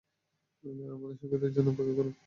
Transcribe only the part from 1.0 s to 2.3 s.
সংকেতের জন্য অপেক্ষা করো।